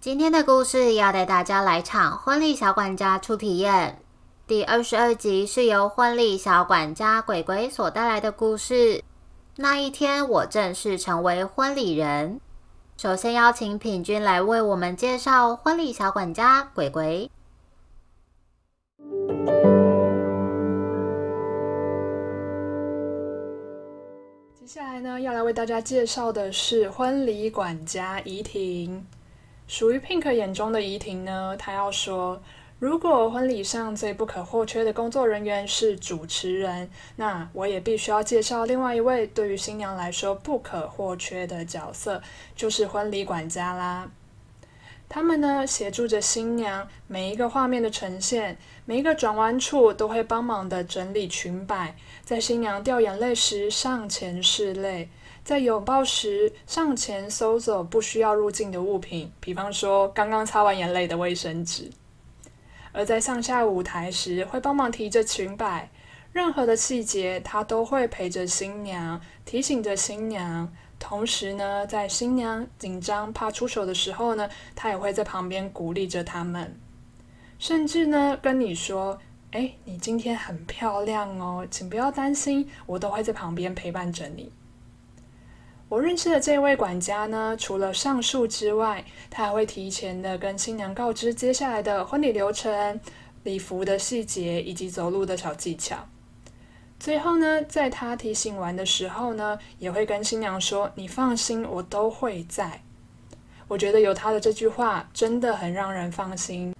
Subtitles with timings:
[0.00, 3.98] 今天的故事要带大家来场婚礼小管家初体验。
[4.46, 9.04] 第二十二集是由婚礼小管家鬼鬼所带来的故事。
[9.56, 12.40] 那一天，我正式成为婚礼人。
[12.96, 17.30] 首先邀请品君来为我们介绍婚礼小管家鬼鬼。
[24.58, 29.04] 接下来呢，要来为大家介绍的是婚礼管家怡婷。
[29.70, 32.42] 属于 Pink 眼中的怡婷呢，她要说，
[32.80, 42.20] 如果婚礼上最不可或缺的工作人员是主持人，那我也必须要介绍另外一位对于新娘来说不可或缺的角色，
[42.56, 44.10] 就是婚礼管家啦。
[45.08, 55.08] 他们呢，协助着新娘每一个画面的呈现，每一个转弯处都会帮忙的整理裙摆，在新娘掉眼泪时上前拭泪。
[55.42, 61.90] 在拥抱时，上前搜走不需要入境的物品，比方说刚刚擦完眼泪的卫生纸；
[62.92, 65.90] 而在上下舞台时，会帮忙提着裙摆，
[66.32, 70.72] 任何的细节他都会陪着新娘，提醒着新娘。
[70.98, 76.78] 同时呢，在新娘紧张怕出手的时候呢，他也会在旁边鼓励着他们，
[77.58, 79.18] 甚至呢跟你说
[79.52, 84.52] ：“哎，你今天很漂亮哦，请不要担心，我都会在旁边陪伴着你。”
[85.90, 93.00] 我认识的这位管家呢，除了上述之外，他还会提前的跟新娘告知接下来的婚礼流程、
[93.42, 96.06] 礼服的细节以及走路的小技巧。
[97.00, 102.82] 最后呢，在他提醒完的时候呢，也会跟新娘说：“你放心，我都会在。”
[103.66, 106.72] 我觉得有他的这句话，真的很让人放心。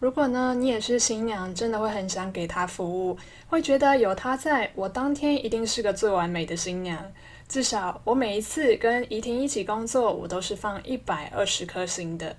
[0.00, 7.12] 如果呢，你也是新娘，真的会很想给他服务，会觉得有他在，我当天一定是个最完美的新娘。
[7.48, 12.36] 至少我每一次跟怡婷一起工作，我都是放一百二十颗星的。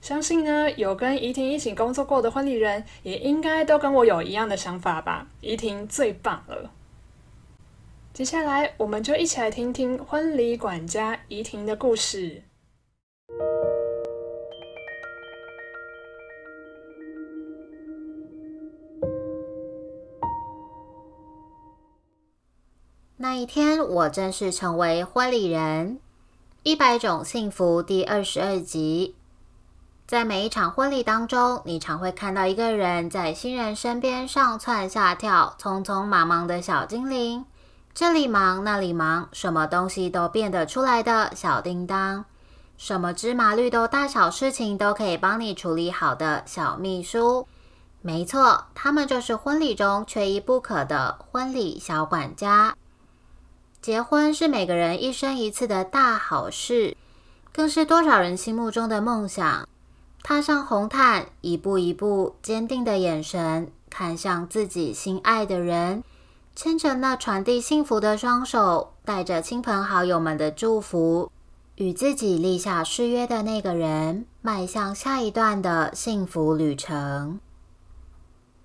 [0.00, 5.28] 相信呢，有跟怡婷一起工作过的婚礼人，也应该都跟我有一样的想法吧。
[5.40, 6.70] 怡婷最棒了。
[8.12, 12.42] 接下来，我们就一起来听听婚礼管家怡婷的故事。
[23.32, 25.98] 那一天，我正式成为婚礼人。
[26.64, 29.16] 一百种幸福第二十二集，
[30.06, 37.46] 在每一场婚礼当中，你常会看到一个人在新人身边上蹿下跳，匆匆忙忙的小精灵，
[37.94, 42.26] 这里忙那里忙，什么东西都变得出来的小叮当，
[42.76, 47.48] 什么芝麻绿豆大小事情都可以帮你处理好的小秘书。
[48.02, 52.76] 没错，他们就是婚礼中缺一不可的婚礼小管家。
[53.82, 56.96] 结婚是每个人一生一次的大好事，
[57.52, 59.68] 更是多少人心目中的梦想。
[60.22, 66.04] 踏上红毯，一步一步，坚定的眼神看向自己心爱的人，
[66.54, 71.32] 牵着那传递幸福的双手，带着亲朋好友们的祝福，
[71.74, 77.40] 与自己立下誓约的那个人，迈向下一段的幸福旅程。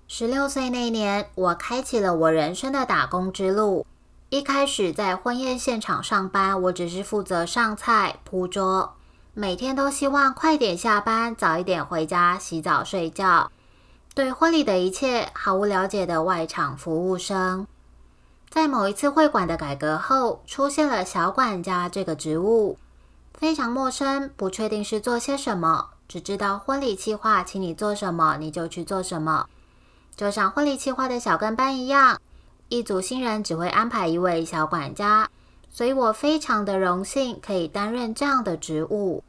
[0.06, 3.84] 十六岁那年，我开启了我人生的打工之路。
[4.30, 8.94] 一开始在婚宴现场上班，我只是负责上菜铺桌，
[9.32, 13.50] 每天都希望快点下班，早一点回家洗澡睡觉。
[14.14, 17.66] 对婚礼的一切毫无了解的外场服务生，
[18.50, 22.76] 在某一次会馆的改革后，出现了小管家这个职务，
[23.32, 29.46] 非常陌生，不确定是做些什么，只知道婚礼计划，请你做什么你就去做什么，
[30.14, 32.20] 就像婚礼计划的小跟班一样。
[32.68, 35.30] 一组新人只会安排一位小管家，
[35.70, 39.24] 所以我非常的荣幸可以担任这样的职务。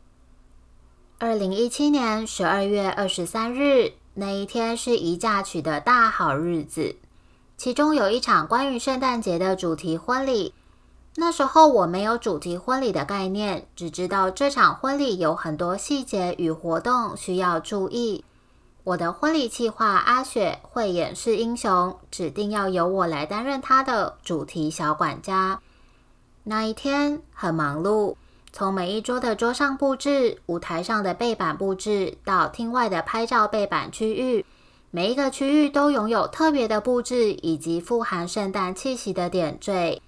[1.19, 6.95] 二零一七年十二月二十三日那一天是宜嫁娶的大好日子，
[7.57, 10.53] 其中有一场关于圣诞节的主题婚礼。
[11.15, 18.24] 那时候我没有主题婚礼的概念，只知道这场婚礼有很多细节与活动需要注意。
[18.86, 25.60] 我的婚礼计划阿雪会演示英雄，指定要由我来担任她的主题小管家。
[26.44, 28.16] 那一天很忙碌，
[28.52, 34.46] 从每一桌的桌上布置、舞台上的背板布置，到厅外的拍照背板区域，
[34.90, 40.02] 每一个区域都拥有特别的布置以及富含圣诞气息的点缀。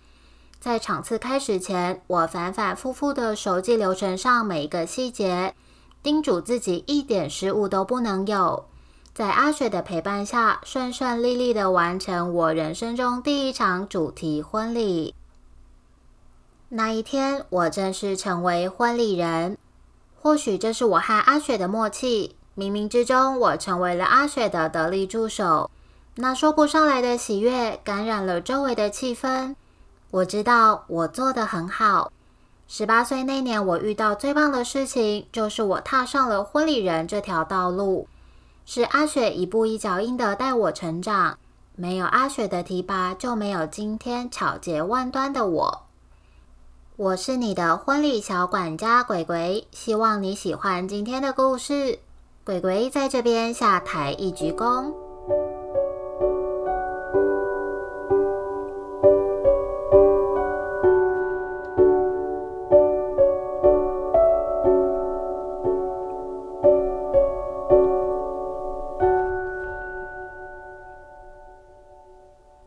[0.60, 5.54] 在场次开始前，我反反复复的熟记流程上每一个细节，
[6.04, 8.66] 叮嘱自己一点失误都不能有。
[9.14, 15.14] 在阿雪的陪伴下，顺顺利利的完成我人生中第一场主题婚礼。
[16.70, 19.58] 那一天，我正式成为婚礼人。
[20.22, 22.36] 或许这是我和阿雪的默契。
[22.56, 25.70] 冥冥之中，我成为了阿雪的得力助手。
[26.16, 29.56] 那说不上来的喜悦感染了周围的气氛。
[30.12, 32.12] 我知道我做的很好。
[32.74, 38.08] 十八岁那年，我遇到最棒的事情，就是我踏上了婚礼人这条道路。
[38.66, 41.38] 是阿雪一步一脚印的带我成长。
[41.76, 45.82] 没有阿雪的提拔，就没有今天巧捷万端的我。
[46.96, 52.00] 我是你的婚礼小管家鬼鬼，希望你喜欢今天的故事。
[52.46, 54.94] 鬼鬼在这边下台一鞠躬。